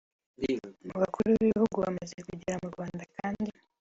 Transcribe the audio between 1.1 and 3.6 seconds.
b’ibihugu bamaze kugera mu Rwanda kandi